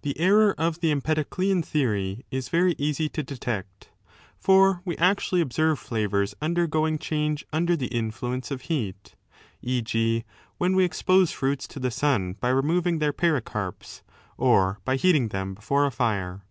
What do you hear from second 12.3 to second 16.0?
by removing their pericarps or by heating them before a